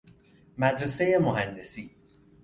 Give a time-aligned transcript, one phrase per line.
[0.57, 1.91] مدرسه مهندسی